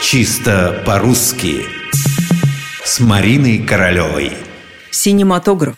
Чисто 0.00 0.80
по-русски 0.86 1.66
С 2.84 3.00
Мариной 3.00 3.58
Королевой 3.58 4.32
Синематограф 4.92 5.74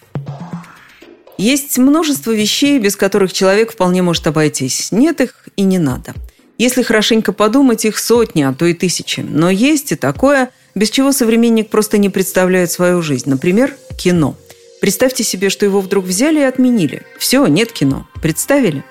Есть 1.39 1.79
множество 1.79 2.31
вещей, 2.31 2.79
без 2.79 2.97
которых 2.97 3.33
человек 3.33 3.73
вполне 3.73 4.03
может 4.03 4.27
обойтись. 4.27 4.93
Нет 4.93 5.23
их 5.23 5.49
и 5.57 5.63
не 5.63 5.79
надо. 5.79 6.15
Если 6.59 6.83
хорошенько 6.83 7.33
подумать, 7.33 7.87
их 7.87 7.99
сотни, 7.99 8.43
а 8.43 8.53
то 8.53 8.67
и 8.67 8.75
тысячи. 8.75 9.21
Но 9.21 9.49
есть 9.49 9.91
и 9.93 9.97
такое, 9.97 10.51
без 10.75 10.91
чего 10.91 11.13
современник 11.13 11.71
просто 11.71 11.97
не 11.97 12.11
представляет 12.11 12.71
свою 12.71 13.01
жизнь. 13.01 13.31
Например, 13.31 13.75
кино. 13.99 14.37
Представьте 14.83 15.25
себе, 15.25 15.49
что 15.49 15.65
его 15.65 15.81
вдруг 15.81 16.05
взяли 16.05 16.41
и 16.41 16.45
отменили. 16.45 17.03
Все, 17.19 17.47
нет 17.47 17.73
кино. 17.73 18.07
Представили? 18.21 18.85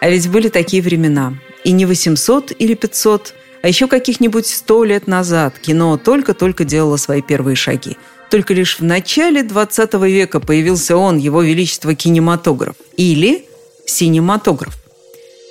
А 0.00 0.08
ведь 0.08 0.28
были 0.28 0.48
такие 0.48 0.82
времена. 0.82 1.34
И 1.62 1.72
не 1.72 1.84
800 1.84 2.52
или 2.58 2.72
500, 2.74 3.34
а 3.62 3.68
еще 3.68 3.86
каких-нибудь 3.86 4.46
сто 4.46 4.84
лет 4.84 5.06
назад 5.06 5.58
кино 5.58 5.96
только-только 5.96 6.64
делало 6.64 6.96
свои 6.96 7.22
первые 7.22 7.56
шаги. 7.56 7.96
Только 8.28 8.54
лишь 8.54 8.80
в 8.80 8.84
начале 8.84 9.42
20 9.42 9.94
века 9.94 10.40
появился 10.40 10.96
он, 10.96 11.18
его 11.18 11.42
величество 11.42 11.94
кинематограф. 11.94 12.74
Или 12.96 13.46
синематограф. 13.86 14.74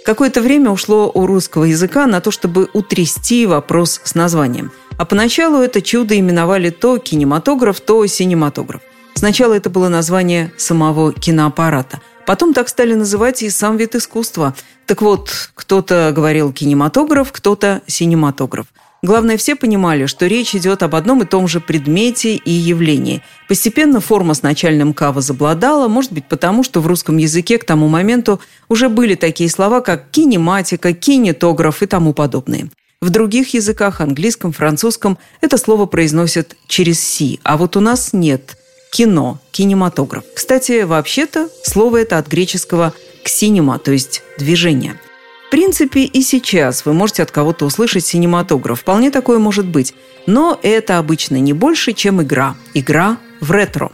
Какое-то 0.04 0.42
время 0.42 0.72
ушло 0.72 1.10
у 1.14 1.26
русского 1.26 1.66
языка 1.66 2.08
на 2.08 2.22
то, 2.22 2.32
чтобы 2.32 2.70
утрясти 2.74 3.46
вопрос 3.46 4.02
с 4.04 4.16
названием. 4.16 4.72
А 4.98 5.06
поначалу 5.06 5.60
это 5.60 5.82
чудо 5.82 6.20
именовали 6.20 6.70
то 6.70 6.98
кинематограф, 6.98 7.80
то 7.80 8.06
синематограф. 8.08 8.82
Сначала 9.14 9.54
это 9.54 9.70
было 9.70 9.90
название 9.90 10.52
самого 10.58 11.14
киноаппарата– 11.14 12.02
Потом 12.26 12.54
так 12.54 12.70
стали 12.70 12.94
называть 12.94 13.44
и 13.44 13.50
сам 13.50 13.78
вид 13.78 13.96
искусства. 13.96 14.56
Так 14.86 15.02
вот, 15.02 15.52
кто-то 15.56 16.12
говорил 16.16 16.52
кинематограф, 16.54 17.32
кто-то 17.32 17.82
синематограф. 17.88 18.68
Главное, 19.04 19.38
все 19.38 19.56
понимали, 19.56 20.06
что 20.06 20.28
речь 20.28 20.54
идет 20.54 20.84
об 20.84 20.94
одном 20.96 21.24
и 21.24 21.26
том 21.26 21.48
же 21.48 21.60
предмете 21.60 22.36
и 22.36 22.52
явлении. 22.52 23.24
Постепенно 23.48 24.00
форма 24.00 24.36
с 24.36 24.44
начальным 24.44 24.94
«к» 24.94 25.12
возобладала, 25.12 25.88
может 25.88 26.12
быть, 26.12 26.26
потому 26.28 26.64
что 26.64 26.82
в 26.82 26.88
русском 26.88 27.18
языке 27.18 27.58
к 27.58 27.66
тому 27.66 27.88
моменту 27.88 28.40
уже 28.70 28.90
были 28.90 29.16
такие 29.16 29.50
слова, 29.50 29.82
как 29.82 30.12
кинематика, 30.12 30.94
кинетограф 30.94 31.82
и 31.82 31.88
тому 31.88 32.14
подобные. 32.14 32.70
В 33.02 33.10
других 33.10 33.56
языках, 33.56 34.02
английском, 34.02 34.52
французском, 34.52 35.18
это 35.42 35.58
слово 35.58 35.88
произносят 35.88 36.56
через 36.68 37.00
«си», 37.00 37.40
а 37.42 37.58
вот 37.58 37.76
у 37.76 37.80
нас 37.80 38.14
нет– 38.14 38.56
кино, 38.92 39.40
кинематограф. 39.52 40.24
Кстати, 40.36 40.84
вообще-то 40.84 41.50
слово 41.64 42.02
это 42.02 42.20
от 42.20 42.28
греческого 42.28 42.94
«ксинема», 43.24 43.80
то 43.80 43.92
есть 43.92 44.22
«движение». 44.38 45.00
В 45.48 45.50
принципе, 45.52 46.04
и 46.04 46.22
сейчас 46.22 46.86
вы 46.86 46.94
можете 46.94 47.24
от 47.24 47.32
кого-то 47.32 47.66
услышать 47.66 48.06
синематограф. 48.06 48.82
Вполне 48.82 49.12
такое 49.12 49.38
может 49.38 49.66
быть. 49.66 49.94
Но 50.26 50.58
это 50.62 50.98
обычно 50.98 51.38
не 51.38 51.52
больше, 51.52 51.92
чем 51.92 52.22
игра. 52.22 52.56
Игра 52.74 53.18
в 53.42 53.52
ретро. 53.52 53.92